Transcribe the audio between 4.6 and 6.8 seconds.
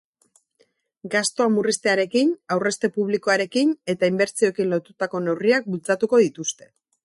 lotutako neurriak bultzatuko dituzte.